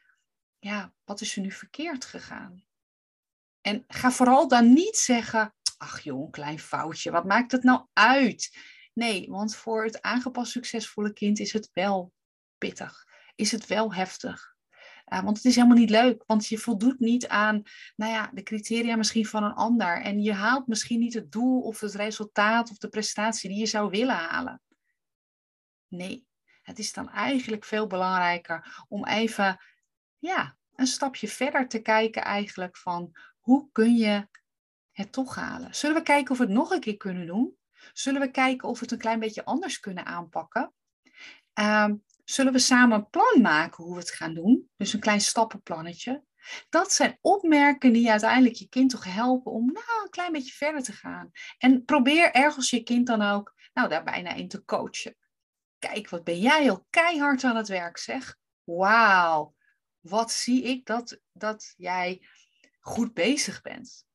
ja, 0.65 0.93
wat 1.05 1.21
is 1.21 1.37
er 1.37 1.43
nu 1.43 1.51
verkeerd 1.51 2.05
gegaan? 2.05 2.65
En 3.61 3.85
ga 3.87 4.11
vooral 4.11 4.49
dan 4.49 4.73
niet 4.73 4.97
zeggen, 4.97 5.55
ach 5.77 6.01
joh, 6.01 6.25
een 6.25 6.31
klein 6.31 6.59
foutje, 6.59 7.11
wat 7.11 7.25
maakt 7.25 7.53
het 7.53 7.63
nou 7.63 7.87
uit? 7.93 8.59
Nee, 8.93 9.31
want 9.31 9.57
voor 9.57 9.85
het 9.85 10.03
aangepast 10.03 10.51
succesvolle 10.51 11.13
kind 11.13 11.39
is 11.39 11.53
het 11.53 11.71
wel 11.73 12.13
pittig, 12.59 13.05
is 13.35 13.53
het 13.53 13.67
wel 13.67 13.95
heftig. 13.95 14.53
Uh, 15.13 15.23
want 15.23 15.37
het 15.37 15.47
is 15.47 15.55
helemaal 15.55 15.77
niet 15.77 15.91
leuk, 15.91 16.23
want 16.27 16.47
je 16.47 16.59
voldoet 16.59 16.99
niet 16.99 17.29
aan 17.29 17.63
nou 17.97 18.13
ja, 18.13 18.31
de 18.35 18.43
criteria 18.43 18.97
misschien 18.97 19.27
van 19.27 19.45
een 19.45 19.55
ander. 19.55 20.03
En 20.03 20.23
je 20.23 20.33
haalt 20.33 20.67
misschien 20.67 21.01
niet 21.01 21.15
het 21.15 21.33
doel 21.33 21.61
of 21.61 21.81
het 21.81 21.95
resultaat 21.95 22.71
of 22.71 22.77
de 22.77 22.89
prestatie 22.89 23.49
die 23.49 23.59
je 23.59 23.67
zou 23.67 23.91
willen 23.91 24.15
halen. 24.15 24.63
Nee, 25.89 26.27
het 26.63 26.79
is 26.79 26.93
dan 26.93 27.11
eigenlijk 27.11 27.65
veel 27.65 27.87
belangrijker 27.87 28.85
om 28.89 29.07
even 29.07 29.59
ja, 30.25 30.57
een 30.75 30.87
stapje 30.87 31.29
verder 31.29 31.69
te 31.69 31.79
kijken 31.79 32.23
eigenlijk 32.23 32.77
van 32.77 33.13
hoe 33.41 33.69
kun 33.73 33.97
je 33.97 34.29
het 34.93 35.13
toch 35.13 35.35
halen. 35.35 35.75
Zullen 35.75 35.97
we 35.97 36.03
kijken 36.03 36.31
of 36.31 36.39
we 36.39 36.45
het 36.45 36.53
nog 36.53 36.71
een 36.71 36.81
keer 36.81 36.97
kunnen 36.97 37.27
doen? 37.27 37.57
Zullen 37.93 38.21
we 38.21 38.31
kijken 38.31 38.69
of 38.69 38.79
we 38.79 38.85
het 38.85 38.93
een 38.93 38.99
klein 38.99 39.21
beetje 39.21 39.45
anders 39.45 39.81
kunnen 39.81 40.07
aanpakken? 40.07 40.73
Ehm, 41.53 41.95
zullen 42.25 42.53
we 42.53 42.59
samen 42.59 42.99
een 42.99 43.11
plan 43.11 43.43
maken 43.43 43.85
hoe 43.85 43.93
we 43.93 44.01
het 44.01 44.11
gaan 44.11 44.35
doen? 44.35 44.71
Dus 44.77 44.93
een 44.93 45.01
klein 45.01 45.21
stappenplannetje. 45.21 46.25
Dat 46.69 46.93
zijn 46.93 47.19
opmerken 47.21 47.93
die 47.93 48.11
uiteindelijk 48.11 48.55
je 48.55 48.69
kind 48.69 48.91
toch 48.91 49.05
helpen 49.05 49.53
om 49.53 49.67
nou, 49.67 50.03
een 50.03 50.11
klein 50.11 50.33
beetje 50.33 50.53
verder 50.53 50.83
te 50.83 50.93
gaan. 50.93 51.31
En 51.59 51.85
probeer 51.85 52.31
ergens 52.31 52.71
je 52.71 52.83
kind 52.83 53.07
dan 53.07 53.23
ook 53.23 53.55
nou, 53.73 53.89
daar 53.89 54.05
bijna 54.05 54.33
in 54.33 54.49
te 54.49 54.65
coachen. 54.65 55.17
kijk, 55.79 56.09
wat 56.09 56.25
ben 56.25 56.39
jij 56.39 56.71
al 56.71 56.87
keihard 56.91 57.45
aan 57.45 57.57
het 57.57 57.69
werk, 57.69 57.99
zeg. 57.99 58.37
Wauw, 58.65 59.54
wat 60.05 60.33
zie 60.33 60.63
ik 60.63 60.87
dat, 60.87 61.21
dat 61.33 61.75
jij 61.77 62.27
goed 62.81 63.15
bezig 63.15 63.63
bent. 63.63 64.07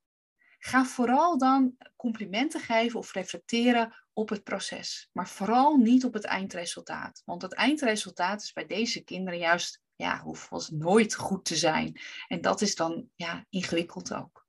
Ga 0.59 0.85
vooral 0.85 1.37
dan 1.37 1.77
complimenten 1.95 2.59
geven 2.59 2.99
of 2.99 3.13
reflecteren 3.13 3.95
op 4.13 4.29
het 4.29 4.43
proces, 4.43 5.09
maar 5.13 5.27
vooral 5.27 5.77
niet 5.77 6.05
op 6.05 6.13
het 6.13 6.23
eindresultaat. 6.23 7.21
Want 7.25 7.41
het 7.41 7.53
eindresultaat 7.53 8.41
is 8.41 8.53
bij 8.53 8.65
deze 8.65 9.03
kinderen 9.03 9.39
juist, 9.39 9.81
ja, 9.95 10.21
hoeft 10.21 10.71
nooit 10.71 11.15
goed 11.15 11.45
te 11.45 11.55
zijn. 11.55 12.01
En 12.27 12.41
dat 12.41 12.61
is 12.61 12.75
dan, 12.75 13.09
ja, 13.15 13.45
ingewikkeld 13.49 14.13
ook. 14.13 14.47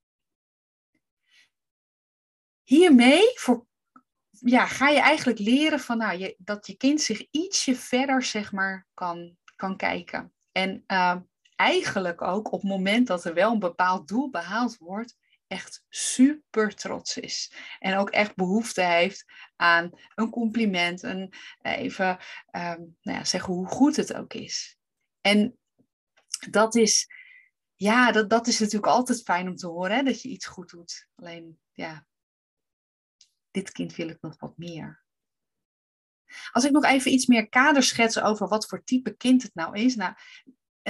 Hiermee 2.63 3.33
voor, 3.35 3.67
ja, 4.31 4.67
ga 4.67 4.89
je 4.89 5.01
eigenlijk 5.01 5.39
leren 5.39 5.81
van, 5.81 5.99
nou, 5.99 6.19
je, 6.19 6.35
dat 6.39 6.67
je 6.67 6.77
kind 6.77 7.01
zich 7.01 7.27
ietsje 7.31 7.77
verder, 7.77 8.23
zeg 8.23 8.53
maar, 8.53 8.87
kan, 8.95 9.37
kan 9.57 9.77
kijken. 9.77 10.35
En 10.53 10.85
uh, 10.87 11.17
eigenlijk 11.61 12.23
ook 12.23 12.52
op 12.52 12.61
het 12.61 12.71
moment 12.71 13.07
dat 13.07 13.25
er 13.25 13.35
wel 13.35 13.52
een 13.52 13.59
bepaald 13.59 14.09
doel 14.09 14.31
behaald 14.31 14.76
wordt, 14.76 15.17
echt 15.47 15.85
super 15.88 16.75
trots 16.75 17.19
is. 17.19 17.52
En 17.79 17.97
ook 17.97 18.11
echt 18.11 18.35
behoefte 18.35 18.83
heeft 18.83 19.25
aan 19.57 19.90
een 20.14 20.31
compliment. 20.31 21.02
En 21.02 21.31
even 21.62 22.09
um, 22.50 22.97
nou 23.00 23.19
ja, 23.19 23.25
zeggen 23.25 23.55
hoe 23.55 23.67
goed 23.67 23.97
het 23.97 24.14
ook 24.14 24.35
is. 24.35 24.79
En 25.21 25.59
dat 26.50 26.75
is, 26.75 27.07
ja, 27.75 28.12
dat, 28.12 28.31
dat 28.31 28.47
is 28.47 28.59
natuurlijk 28.59 28.93
altijd 28.93 29.23
fijn 29.23 29.49
om 29.49 29.57
te 29.57 29.67
horen, 29.67 29.97
hè, 29.97 30.02
dat 30.02 30.23
je 30.23 30.29
iets 30.29 30.47
goed 30.47 30.71
doet. 30.71 31.09
Alleen, 31.14 31.61
ja, 31.73 32.07
dit 33.50 33.73
kind 33.73 33.95
wil 33.95 34.09
ik 34.09 34.19
nog 34.21 34.38
wat 34.38 34.57
meer. 34.57 35.05
Als 36.50 36.64
ik 36.64 36.71
nog 36.71 36.85
even 36.85 37.12
iets 37.12 37.26
meer 37.26 37.49
kader 37.49 37.83
schets 37.83 38.21
over 38.21 38.49
wat 38.49 38.67
voor 38.67 38.85
type 38.85 39.17
kind 39.17 39.43
het 39.43 39.55
nou 39.55 39.79
is. 39.79 39.95
Nou, 39.95 40.14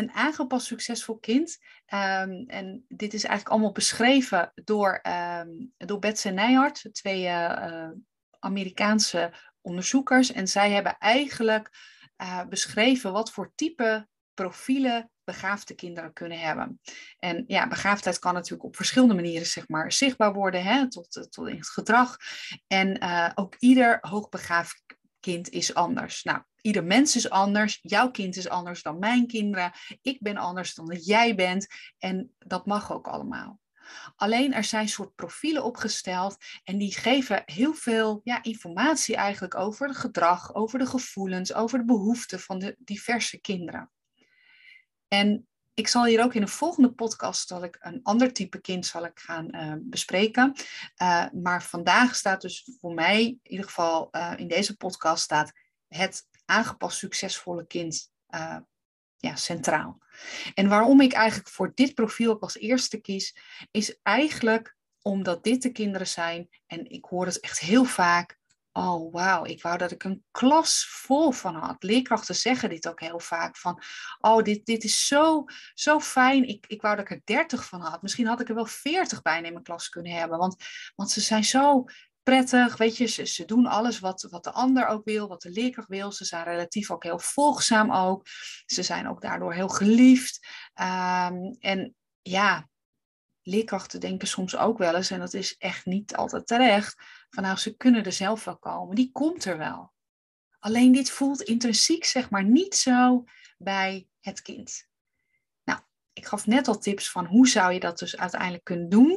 een 0.01 0.13
aangepast 0.13 0.67
succesvol 0.67 1.19
kind. 1.19 1.59
Um, 1.95 2.45
en 2.47 2.85
dit 2.89 3.15
is 3.15 3.25
eigenlijk 3.25 3.49
allemaal 3.49 3.73
beschreven 3.73 4.53
door, 4.55 5.01
um, 5.39 5.73
door 5.77 5.99
Bets 5.99 6.25
en 6.25 6.35
Nijhart, 6.35 6.89
twee 6.93 7.25
uh, 7.25 7.89
Amerikaanse 8.39 9.33
onderzoekers. 9.61 10.33
En 10.33 10.49
zij 10.49 10.71
hebben 10.71 10.97
eigenlijk 10.99 11.71
uh, 12.23 12.47
beschreven 12.47 13.13
wat 13.13 13.33
voor 13.33 13.53
type 13.55 14.09
profielen 14.35 15.11
begaafde 15.25 15.75
kinderen 15.75 16.13
kunnen 16.13 16.39
hebben. 16.39 16.81
En 17.19 17.45
ja, 17.47 17.69
begaafdheid 17.69 18.19
kan 18.19 18.35
natuurlijk 18.35 18.65
op 18.65 18.77
verschillende 18.77 19.15
manieren 19.15 19.47
zeg 19.47 19.69
maar, 19.69 19.93
zichtbaar 19.93 20.33
worden, 20.33 20.63
hè, 20.63 20.89
tot, 20.89 21.29
tot 21.31 21.49
in 21.49 21.57
het 21.57 21.69
gedrag. 21.69 22.17
En 22.67 23.03
ook 23.35 23.55
ieder 23.59 23.99
hoogbegaafd 24.01 24.83
kind 25.21 25.49
is 25.49 25.75
anders. 25.75 26.23
Nou, 26.23 26.43
ieder 26.61 26.85
mens 26.85 27.17
is 27.17 27.31
anders. 27.31 27.79
Jouw 27.83 28.11
kind 28.11 28.37
is 28.37 28.49
anders 28.49 28.83
dan 28.83 28.99
mijn 28.99 29.27
kinderen. 29.27 29.73
Ik 30.03 30.21
ben 30.21 30.37
anders 30.37 30.75
dan 30.75 30.87
dat 30.87 31.07
jij 31.07 31.35
bent. 31.35 31.67
En 31.99 32.35
dat 32.39 32.67
mag 32.67 32.93
ook 32.93 33.07
allemaal. 33.07 33.61
Alleen 34.17 34.53
er 34.53 34.65
zijn 34.65 34.89
soort 34.89 35.15
profielen 35.15 35.65
opgesteld 35.65 36.37
en 36.65 36.79
die 36.79 36.95
geven 36.95 37.43
heel 37.45 37.75
veel 37.75 38.21
ja, 38.25 38.43
informatie 38.43 39.17
eigenlijk 39.17 39.55
over 39.55 39.89
het 39.89 39.97
gedrag, 39.97 40.55
over 40.55 40.79
de 40.79 40.87
gevoelens, 40.87 41.55
over 41.55 41.79
de 41.79 41.85
behoeften 41.85 42.41
van 42.41 42.59
de 42.59 42.77
diverse 42.79 43.41
kinderen. 43.41 43.91
En 45.09 45.49
ik 45.75 45.89
zal 45.89 46.05
hier 46.05 46.23
ook 46.23 46.35
in 46.35 46.43
een 46.43 46.49
volgende 46.49 46.93
podcast 46.93 47.49
zal 47.49 47.65
ik 47.65 47.77
een 47.81 48.01
ander 48.03 48.33
type 48.33 48.61
kind 48.61 48.87
zal 48.87 49.05
ik 49.05 49.21
gaan 49.21 49.57
uh, 49.57 49.75
bespreken. 49.79 50.55
Uh, 51.03 51.27
maar 51.33 51.63
vandaag 51.63 52.15
staat 52.15 52.41
dus 52.41 52.77
voor 52.81 52.95
mij, 52.95 53.23
in 53.25 53.41
ieder 53.43 53.67
geval 53.67 54.09
uh, 54.13 54.33
in 54.37 54.49
deze 54.49 54.77
podcast, 54.77 55.23
staat 55.23 55.53
het 55.89 56.27
aangepast 56.45 56.99
succesvolle 56.99 57.67
kind 57.67 58.11
ja, 59.17 59.37
centraal. 59.37 59.99
En 60.55 60.69
waarom 60.69 61.01
ik 61.01 61.13
eigenlijk 61.13 61.49
voor 61.49 61.73
dit 61.75 61.95
profiel 61.95 62.31
ook 62.31 62.43
als 62.43 62.59
eerste 62.59 63.01
kies, 63.01 63.37
is 63.71 63.99
eigenlijk 64.03 64.77
omdat 65.03 65.45
dit 65.45 65.63
de 65.63 65.73
kinderen 65.73 66.07
zijn, 66.07 66.49
en 66.67 66.91
ik 66.91 67.05
hoor 67.05 67.27
het 67.27 67.41
echt 67.41 67.59
heel 67.59 67.85
vaak, 67.85 68.40
Oh, 68.81 69.13
wauw. 69.13 69.45
Ik 69.45 69.63
wou 69.63 69.79
dat 69.79 69.91
ik 69.91 70.05
een 70.05 70.25
klas 70.31 70.87
vol 70.89 71.31
van 71.31 71.55
had. 71.55 71.83
Leerkrachten 71.83 72.35
zeggen 72.35 72.69
dit 72.69 72.89
ook 72.89 73.01
heel 73.01 73.19
vaak. 73.19 73.57
Van, 73.57 73.83
oh, 74.21 74.43
dit, 74.43 74.67
dit 74.67 74.85
is 74.85 75.07
zo, 75.07 75.45
zo 75.75 76.01
fijn. 76.01 76.49
Ik, 76.49 76.65
ik 76.67 76.83
wou 76.83 76.97
dat 76.97 77.05
ik 77.05 77.11
er 77.11 77.21
30 77.25 77.65
van 77.65 77.81
had. 77.81 78.03
Misschien 78.03 78.27
had 78.27 78.41
ik 78.41 78.49
er 78.49 78.55
wel 78.55 78.67
40 78.67 79.23
bij 79.23 79.37
in 79.43 79.53
mijn 79.53 79.63
klas 79.63 79.89
kunnen 79.89 80.13
hebben. 80.13 80.39
Want, 80.39 80.57
want 80.95 81.11
ze 81.11 81.21
zijn 81.21 81.45
zo 81.45 81.85
prettig. 82.23 82.77
Weet 82.77 82.97
je, 82.97 83.07
ze, 83.07 83.25
ze 83.25 83.45
doen 83.45 83.67
alles 83.67 83.99
wat, 83.99 84.27
wat 84.31 84.45
de 84.45 84.53
ander 84.53 84.87
ook 84.87 85.05
wil, 85.05 85.29
wat 85.29 85.43
de 85.43 85.51
leerkracht 85.51 85.89
wil. 85.89 86.13
Ze 86.13 86.25
zijn 86.25 86.45
relatief 86.45 86.91
ook 86.91 87.03
heel 87.03 87.19
volgzaam 87.19 87.93
ook. 87.93 88.27
Ze 88.67 88.83
zijn 88.83 89.09
ook 89.09 89.21
daardoor 89.21 89.55
heel 89.55 89.69
geliefd. 89.69 90.47
Um, 90.75 91.57
en 91.59 91.95
ja, 92.23 92.69
leerkrachten 93.51 94.01
denken 94.01 94.29
soms 94.29 94.57
ook 94.57 94.79
wel 94.79 94.95
eens, 94.95 95.11
en 95.11 95.19
dat 95.19 95.35
is 95.35 95.57
echt 95.57 95.87
niet 95.87 96.17
altijd 96.17 96.47
terecht, 96.47 96.97
van 97.31 97.43
nou, 97.43 97.57
ze 97.57 97.77
kunnen 97.77 98.05
er 98.05 98.13
zelf 98.13 98.45
wel 98.45 98.59
komen. 98.59 98.97
Die 98.97 99.11
komt 99.13 99.45
er 99.45 99.59
wel. 99.59 99.93
Alleen 100.59 100.93
dit 100.93 101.11
voelt 101.11 101.41
intrinsiek, 101.41 102.05
zeg 102.05 102.31
maar, 102.31 102.45
niet 102.45 102.75
zo 102.75 103.25
bij 103.59 104.09
het 104.21 104.43
kind. 104.43 104.89
Nou, 105.65 105.81
ik 106.13 106.27
gaf 106.27 106.47
net 106.47 106.69
al 106.69 106.79
tips 106.79 107.11
van 107.11 107.27
hoe 107.27 107.49
zou 107.49 107.73
je 107.73 107.81
dat 107.81 107.99
dus 107.99 108.17
uiteindelijk 108.17 108.65
kunnen 108.65 108.89
doen. 108.89 109.11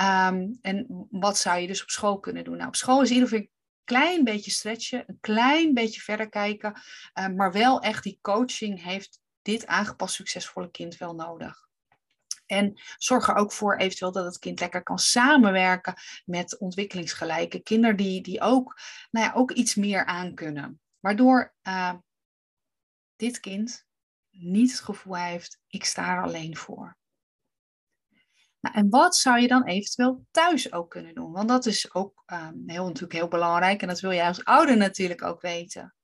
Um, 0.00 0.58
en 0.60 1.06
wat 1.10 1.38
zou 1.38 1.58
je 1.60 1.66
dus 1.66 1.82
op 1.82 1.90
school 1.90 2.20
kunnen 2.20 2.44
doen? 2.44 2.56
Nou, 2.56 2.68
op 2.68 2.76
school 2.76 3.02
is 3.02 3.10
ieder 3.10 3.34
een 3.34 3.50
klein 3.84 4.24
beetje 4.24 4.50
stretchen, 4.50 5.04
een 5.06 5.18
klein 5.20 5.74
beetje 5.74 6.00
verder 6.00 6.28
kijken, 6.28 6.80
uh, 7.18 7.28
maar 7.28 7.52
wel 7.52 7.80
echt 7.80 8.02
die 8.02 8.18
coaching 8.22 8.82
heeft 8.82 9.20
dit 9.42 9.66
aangepast 9.66 10.14
succesvolle 10.14 10.70
kind 10.70 10.96
wel 10.96 11.14
nodig. 11.14 11.69
En 12.50 12.80
zorg 12.96 13.28
er 13.28 13.34
ook 13.34 13.52
voor 13.52 13.76
eventueel 13.76 14.12
dat 14.12 14.24
het 14.24 14.38
kind 14.38 14.60
lekker 14.60 14.82
kan 14.82 14.98
samenwerken 14.98 15.94
met 16.24 16.58
ontwikkelingsgelijke 16.58 17.60
kinderen 17.62 17.96
die, 17.96 18.22
die 18.22 18.40
ook, 18.40 18.80
nou 19.10 19.26
ja, 19.26 19.32
ook 19.34 19.50
iets 19.50 19.74
meer 19.74 20.04
aan 20.04 20.34
kunnen. 20.34 20.80
Waardoor 21.00 21.54
uh, 21.62 21.94
dit 23.16 23.40
kind 23.40 23.86
niet 24.30 24.70
het 24.70 24.80
gevoel 24.80 25.16
heeft, 25.16 25.60
ik 25.66 25.84
sta 25.84 26.16
er 26.16 26.22
alleen 26.22 26.56
voor. 26.56 26.98
Nou, 28.60 28.76
en 28.76 28.90
wat 28.90 29.16
zou 29.16 29.40
je 29.40 29.48
dan 29.48 29.64
eventueel 29.64 30.26
thuis 30.30 30.72
ook 30.72 30.90
kunnen 30.90 31.14
doen? 31.14 31.32
Want 31.32 31.48
dat 31.48 31.66
is 31.66 31.94
ook 31.94 32.22
um, 32.26 32.62
heel, 32.66 32.84
natuurlijk 32.84 33.12
heel 33.12 33.28
belangrijk 33.28 33.82
en 33.82 33.88
dat 33.88 34.00
wil 34.00 34.12
jij 34.12 34.26
als 34.26 34.44
ouder 34.44 34.76
natuurlijk 34.76 35.22
ook 35.22 35.40
weten. 35.40 35.94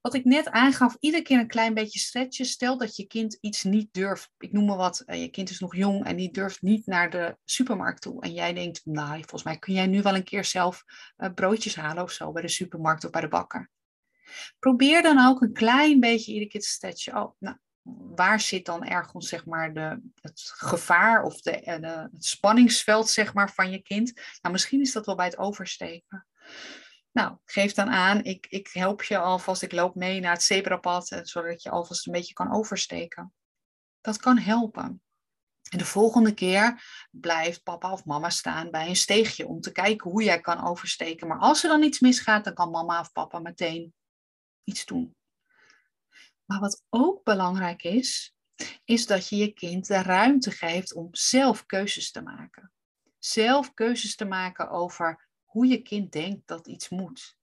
Wat 0.00 0.14
ik 0.14 0.24
net 0.24 0.50
aangaf, 0.50 0.96
iedere 1.00 1.22
keer 1.22 1.38
een 1.38 1.46
klein 1.46 1.74
beetje 1.74 1.98
stretchen. 1.98 2.46
Stel 2.46 2.78
dat 2.78 2.96
je 2.96 3.06
kind 3.06 3.38
iets 3.40 3.62
niet 3.62 3.92
durft. 3.92 4.30
Ik 4.38 4.52
noem 4.52 4.64
maar 4.64 4.76
wat, 4.76 5.00
eh, 5.00 5.20
je 5.20 5.28
kind 5.28 5.50
is 5.50 5.58
nog 5.58 5.76
jong 5.76 6.04
en 6.04 6.16
die 6.16 6.32
durft 6.32 6.62
niet 6.62 6.86
naar 6.86 7.10
de 7.10 7.36
supermarkt 7.44 8.02
toe. 8.02 8.22
En 8.22 8.32
jij 8.32 8.52
denkt, 8.52 8.80
nou, 8.84 9.14
volgens 9.14 9.42
mij 9.42 9.58
kun 9.58 9.74
jij 9.74 9.86
nu 9.86 10.02
wel 10.02 10.14
een 10.14 10.24
keer 10.24 10.44
zelf 10.44 10.84
uh, 11.18 11.28
broodjes 11.34 11.76
halen 11.76 12.02
of 12.02 12.10
zo 12.10 12.32
bij 12.32 12.42
de 12.42 12.48
supermarkt 12.48 13.04
of 13.04 13.10
bij 13.10 13.20
de 13.20 13.28
bakker. 13.28 13.70
Probeer 14.58 15.02
dan 15.02 15.26
ook 15.26 15.40
een 15.40 15.52
klein 15.52 16.00
beetje 16.00 16.32
iedere 16.32 16.50
keer 16.50 16.60
te 16.60 16.68
stretchen. 16.68 17.16
Oh, 17.16 17.34
nou, 17.38 17.56
waar 18.14 18.40
zit 18.40 18.64
dan 18.66 18.84
ergens 18.84 19.28
zeg 19.28 19.46
maar 19.46 19.72
de, 19.72 20.00
het 20.20 20.52
gevaar 20.56 21.22
of 21.22 21.40
de, 21.40 21.60
eh, 21.60 21.80
de, 21.80 22.08
het 22.12 22.24
spanningsveld 22.24 23.08
zeg 23.08 23.34
maar, 23.34 23.52
van 23.52 23.70
je 23.70 23.82
kind? 23.82 24.20
Nou, 24.40 24.52
misschien 24.52 24.80
is 24.80 24.92
dat 24.92 25.06
wel 25.06 25.14
bij 25.16 25.26
het 25.26 25.38
oversteken. 25.38 26.26
Nou, 27.12 27.36
geef 27.44 27.72
dan 27.72 27.88
aan, 27.88 28.24
ik, 28.24 28.46
ik 28.46 28.68
help 28.72 29.02
je 29.02 29.18
alvast, 29.18 29.62
ik 29.62 29.72
loop 29.72 29.94
mee 29.94 30.20
naar 30.20 30.32
het 30.32 30.42
zebrapad, 30.42 31.10
eh, 31.10 31.20
zodat 31.22 31.62
je 31.62 31.70
alvast 31.70 32.06
een 32.06 32.12
beetje 32.12 32.34
kan 32.34 32.52
oversteken. 32.52 33.34
Dat 34.00 34.16
kan 34.16 34.38
helpen. 34.38 35.02
En 35.70 35.78
de 35.78 35.84
volgende 35.84 36.34
keer 36.34 36.82
blijft 37.10 37.62
papa 37.62 37.92
of 37.92 38.04
mama 38.04 38.30
staan 38.30 38.70
bij 38.70 38.88
een 38.88 38.96
steegje 38.96 39.46
om 39.46 39.60
te 39.60 39.72
kijken 39.72 40.10
hoe 40.10 40.22
jij 40.22 40.40
kan 40.40 40.66
oversteken. 40.66 41.28
Maar 41.28 41.38
als 41.38 41.62
er 41.62 41.68
dan 41.68 41.82
iets 41.82 42.00
misgaat, 42.00 42.44
dan 42.44 42.54
kan 42.54 42.70
mama 42.70 43.00
of 43.00 43.12
papa 43.12 43.38
meteen 43.38 43.94
iets 44.64 44.84
doen. 44.84 45.16
Maar 46.44 46.60
wat 46.60 46.84
ook 46.88 47.24
belangrijk 47.24 47.82
is, 47.82 48.34
is 48.84 49.06
dat 49.06 49.28
je 49.28 49.36
je 49.36 49.52
kind 49.52 49.86
de 49.86 50.02
ruimte 50.02 50.50
geeft 50.50 50.94
om 50.94 51.08
zelf 51.10 51.66
keuzes 51.66 52.10
te 52.10 52.22
maken. 52.22 52.72
Zelf 53.18 53.74
keuzes 53.74 54.16
te 54.16 54.24
maken 54.24 54.70
over 54.70 55.28
hoe 55.50 55.66
je 55.66 55.82
kind 55.82 56.12
denkt 56.12 56.48
dat 56.48 56.66
iets 56.66 56.88
moet. 56.88 57.38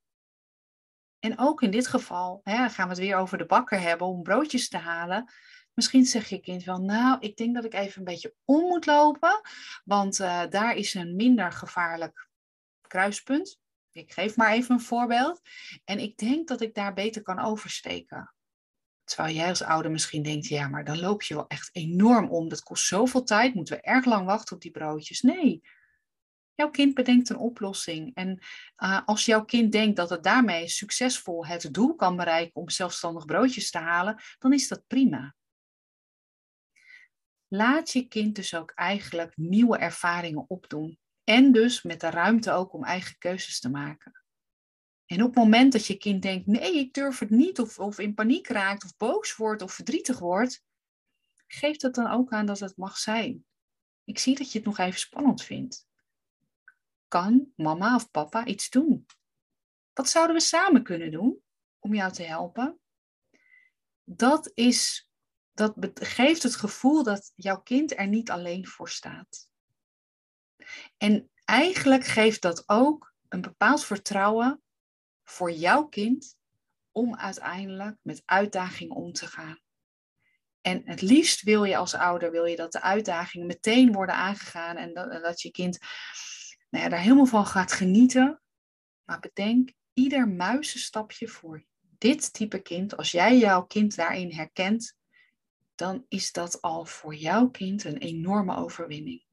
En 1.19 1.37
ook 1.37 1.61
in 1.61 1.71
dit 1.71 1.87
geval 1.87 2.39
hè, 2.43 2.69
gaan 2.69 2.87
we 2.87 2.93
het 2.93 3.03
weer 3.03 3.17
over 3.17 3.37
de 3.37 3.45
bakker 3.45 3.79
hebben 3.79 4.07
om 4.07 4.23
broodjes 4.23 4.69
te 4.69 4.77
halen. 4.77 5.31
Misschien 5.73 6.05
zegt 6.05 6.29
je 6.29 6.39
kind 6.39 6.63
wel, 6.63 6.81
nou, 6.81 7.17
ik 7.19 7.37
denk 7.37 7.55
dat 7.55 7.65
ik 7.65 7.73
even 7.73 7.97
een 7.97 8.03
beetje 8.03 8.35
om 8.45 8.61
moet 8.61 8.85
lopen, 8.85 9.41
want 9.83 10.19
uh, 10.19 10.43
daar 10.49 10.75
is 10.75 10.93
een 10.93 11.15
minder 11.15 11.51
gevaarlijk 11.51 12.29
kruispunt. 12.81 13.59
Ik 13.91 14.11
geef 14.11 14.35
maar 14.35 14.51
even 14.51 14.75
een 14.75 14.81
voorbeeld. 14.81 15.41
En 15.85 15.99
ik 15.99 16.17
denk 16.17 16.47
dat 16.47 16.61
ik 16.61 16.73
daar 16.73 16.93
beter 16.93 17.21
kan 17.21 17.39
oversteken. 17.39 18.33
Terwijl 19.03 19.35
jij 19.35 19.49
als 19.49 19.61
ouder 19.61 19.91
misschien 19.91 20.23
denkt, 20.23 20.47
ja, 20.47 20.67
maar 20.67 20.85
dan 20.85 20.99
loop 20.99 21.21
je 21.21 21.33
wel 21.33 21.47
echt 21.47 21.69
enorm 21.71 22.29
om. 22.29 22.49
Dat 22.49 22.63
kost 22.63 22.87
zoveel 22.87 23.23
tijd, 23.23 23.53
moeten 23.53 23.75
we 23.75 23.81
erg 23.81 24.05
lang 24.05 24.25
wachten 24.25 24.55
op 24.55 24.61
die 24.61 24.71
broodjes. 24.71 25.21
Nee, 25.21 25.61
Jouw 26.57 26.69
kind 26.69 26.93
bedenkt 26.93 27.29
een 27.29 27.37
oplossing. 27.37 28.15
En 28.15 28.39
uh, 28.77 29.01
als 29.05 29.25
jouw 29.25 29.45
kind 29.45 29.71
denkt 29.71 29.95
dat 29.95 30.09
het 30.09 30.23
daarmee 30.23 30.67
succesvol 30.67 31.45
het 31.45 31.73
doel 31.73 31.95
kan 31.95 32.15
bereiken 32.15 32.61
om 32.61 32.69
zelfstandig 32.69 33.25
broodjes 33.25 33.71
te 33.71 33.77
halen, 33.77 34.21
dan 34.39 34.53
is 34.53 34.67
dat 34.67 34.87
prima. 34.87 35.35
Laat 37.47 37.91
je 37.91 38.07
kind 38.07 38.35
dus 38.35 38.55
ook 38.55 38.71
eigenlijk 38.71 39.37
nieuwe 39.37 39.77
ervaringen 39.77 40.49
opdoen. 40.49 40.99
En 41.23 41.51
dus 41.51 41.81
met 41.81 41.99
de 41.99 42.09
ruimte 42.09 42.51
ook 42.51 42.73
om 42.73 42.83
eigen 42.83 43.17
keuzes 43.17 43.59
te 43.59 43.69
maken. 43.69 44.23
En 45.05 45.21
op 45.21 45.27
het 45.27 45.43
moment 45.43 45.71
dat 45.71 45.85
je 45.85 45.97
kind 45.97 46.21
denkt, 46.21 46.47
nee, 46.47 46.75
ik 46.75 46.93
durf 46.93 47.19
het 47.19 47.29
niet, 47.29 47.59
of, 47.59 47.79
of 47.79 47.99
in 47.99 48.13
paniek 48.13 48.47
raakt, 48.47 48.83
of 48.83 48.97
boos 48.97 49.35
wordt, 49.35 49.61
of 49.61 49.73
verdrietig 49.73 50.19
wordt, 50.19 50.63
geef 51.47 51.77
dat 51.77 51.95
dan 51.95 52.07
ook 52.07 52.31
aan 52.31 52.45
dat 52.45 52.59
het 52.59 52.77
mag 52.77 52.97
zijn. 52.97 53.45
Ik 54.03 54.19
zie 54.19 54.35
dat 54.35 54.51
je 54.51 54.57
het 54.57 54.67
nog 54.67 54.77
even 54.77 54.99
spannend 54.99 55.43
vindt. 55.43 55.86
Kan 57.07 57.53
mama 57.55 57.95
of 57.95 58.11
papa 58.11 58.45
iets 58.45 58.69
doen? 58.69 59.05
Wat 59.93 60.09
zouden 60.09 60.35
we 60.35 60.41
samen 60.41 60.83
kunnen 60.83 61.11
doen 61.11 61.41
om 61.79 61.93
jou 61.93 62.11
te 62.11 62.23
helpen? 62.23 62.79
Dat, 64.03 64.51
is, 64.53 65.09
dat 65.51 65.75
geeft 65.93 66.43
het 66.43 66.55
gevoel 66.55 67.03
dat 67.03 67.31
jouw 67.35 67.61
kind 67.61 67.97
er 67.97 68.07
niet 68.07 68.31
alleen 68.31 68.67
voor 68.67 68.89
staat. 68.89 69.49
En 70.97 71.31
eigenlijk 71.45 72.05
geeft 72.05 72.41
dat 72.41 72.63
ook 72.69 73.13
een 73.27 73.41
bepaald 73.41 73.85
vertrouwen 73.85 74.61
voor 75.23 75.51
jouw 75.51 75.87
kind 75.87 76.37
om 76.91 77.15
uiteindelijk 77.15 77.97
met 78.01 78.21
uitdagingen 78.25 78.95
om 78.95 79.11
te 79.13 79.27
gaan. 79.27 79.59
En 80.61 80.81
het 80.85 81.01
liefst 81.01 81.41
wil 81.41 81.63
je 81.63 81.77
als 81.77 81.93
ouder 81.93 82.31
wil 82.31 82.45
je 82.45 82.55
dat 82.55 82.71
de 82.71 82.81
uitdagingen 82.81 83.47
meteen 83.47 83.91
worden 83.91 84.15
aangegaan 84.15 84.75
en 84.75 84.93
dat, 84.93 85.23
dat 85.23 85.41
je 85.41 85.51
kind 85.51 85.79
nou 86.77 86.89
daar 86.89 86.99
helemaal 86.99 87.25
van 87.25 87.45
gaat 87.45 87.71
genieten. 87.71 88.41
Maar 89.03 89.19
bedenk, 89.19 89.73
ieder 89.93 90.27
muizenstapje 90.27 91.27
voor 91.27 91.65
dit 91.97 92.33
type 92.33 92.61
kind, 92.61 92.97
als 92.97 93.11
jij 93.11 93.37
jouw 93.37 93.65
kind 93.65 93.95
daarin 93.95 94.31
herkent, 94.31 94.95
dan 95.75 96.05
is 96.07 96.31
dat 96.31 96.61
al 96.61 96.85
voor 96.85 97.15
jouw 97.15 97.49
kind 97.49 97.83
een 97.83 97.97
enorme 97.97 98.55
overwinning. 98.55 99.25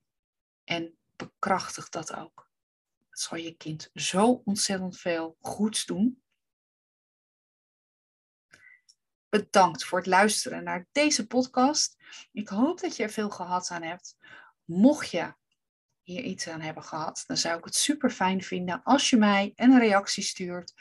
En 0.65 0.99
bekrachtig 1.17 1.89
dat 1.89 2.15
ook. 2.15 2.49
Dat 3.11 3.21
zal 3.21 3.39
je 3.39 3.57
kind 3.57 3.91
zo 3.95 4.43
ontzettend 4.45 4.97
veel 4.97 5.37
goeds 5.41 5.85
doen. 5.85 6.23
Bedankt 9.29 9.85
voor 9.85 9.99
het 9.99 10.07
luisteren 10.07 10.65
naar 10.65 10.87
deze 10.93 11.27
podcast. 11.27 11.97
Ik 12.33 12.49
hoop 12.49 12.81
dat 12.81 12.97
je 12.97 13.03
er 13.03 13.11
veel 13.11 13.31
gehad 13.31 13.71
aan 13.71 13.83
hebt. 13.83 14.17
Mocht 14.65 15.11
je 15.11 15.35
hier 16.05 16.23
iets 16.23 16.49
aan 16.49 16.61
hebben 16.61 16.83
gehad, 16.83 17.25
dan 17.27 17.37
zou 17.37 17.59
ik 17.59 17.65
het 17.65 17.75
super 17.75 18.11
fijn 18.11 18.43
vinden 18.43 18.83
als 18.83 19.11
je 19.11 19.17
mij 19.17 19.53
een 19.55 19.79
reactie 19.79 20.23
stuurt 20.23 20.75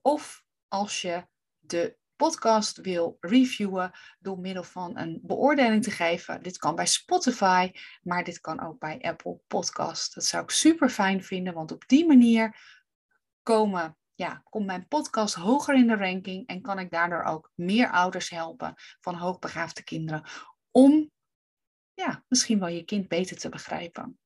of 0.00 0.44
als 0.68 1.00
je 1.00 1.26
de 1.58 1.96
podcast 2.16 2.80
wil 2.80 3.16
reviewen 3.20 3.92
door 4.18 4.38
middel 4.38 4.62
van 4.62 4.98
een 4.98 5.20
beoordeling 5.22 5.82
te 5.82 5.90
geven. 5.90 6.42
Dit 6.42 6.58
kan 6.58 6.74
bij 6.74 6.86
Spotify, 6.86 7.72
maar 8.02 8.24
dit 8.24 8.40
kan 8.40 8.60
ook 8.60 8.78
bij 8.78 9.00
Apple 9.00 9.40
Podcast. 9.46 10.14
Dat 10.14 10.24
zou 10.24 10.42
ik 10.42 10.50
super 10.50 10.88
fijn 10.88 11.24
vinden, 11.24 11.54
want 11.54 11.72
op 11.72 11.88
die 11.88 12.06
manier 12.06 12.56
komen, 13.42 13.96
ja, 14.14 14.42
komt 14.44 14.66
mijn 14.66 14.88
podcast 14.88 15.34
hoger 15.34 15.74
in 15.74 15.86
de 15.86 15.96
ranking 15.96 16.46
en 16.46 16.62
kan 16.62 16.78
ik 16.78 16.90
daardoor 16.90 17.22
ook 17.22 17.50
meer 17.54 17.90
ouders 17.90 18.30
helpen 18.30 18.74
van 19.00 19.14
hoogbegaafde 19.14 19.82
kinderen 19.82 20.24
om 20.70 21.10
ja, 21.94 22.24
misschien 22.28 22.58
wel 22.58 22.68
je 22.68 22.84
kind 22.84 23.08
beter 23.08 23.36
te 23.36 23.48
begrijpen. 23.48 24.18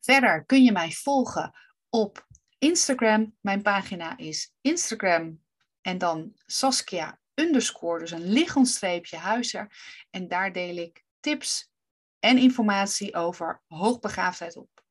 Verder 0.00 0.44
kun 0.44 0.62
je 0.62 0.72
mij 0.72 0.90
volgen 0.90 1.54
op 1.88 2.26
Instagram. 2.58 3.36
Mijn 3.40 3.62
pagina 3.62 4.16
is 4.16 4.54
Instagram 4.60 5.40
en 5.80 5.98
dan 5.98 6.32
Saskia 6.46 7.20
underscore, 7.34 7.98
dus 7.98 8.10
een 8.10 8.32
liggendstreepje 8.32 9.16
huizer. 9.16 9.76
En 10.10 10.28
daar 10.28 10.52
deel 10.52 10.76
ik 10.76 11.04
tips 11.20 11.70
en 12.18 12.38
informatie 12.38 13.14
over 13.14 13.62
hoogbegaafdheid 13.66 14.56
op. 14.56 14.84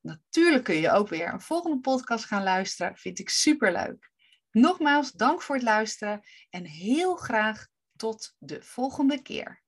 Natuurlijk 0.00 0.64
kun 0.64 0.74
je 0.74 0.90
ook 0.90 1.08
weer 1.08 1.32
een 1.32 1.40
volgende 1.40 1.80
podcast 1.80 2.24
gaan 2.24 2.42
luisteren. 2.42 2.96
Vind 2.96 3.18
ik 3.18 3.28
super 3.28 3.72
leuk. 3.72 4.10
Nogmaals, 4.50 5.12
dank 5.12 5.42
voor 5.42 5.54
het 5.54 5.64
luisteren 5.64 6.20
en 6.50 6.64
heel 6.64 7.16
graag 7.16 7.66
tot 7.96 8.34
de 8.38 8.62
volgende 8.62 9.22
keer. 9.22 9.62